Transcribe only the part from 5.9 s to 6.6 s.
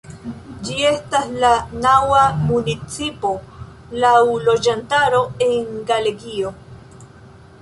Galegio.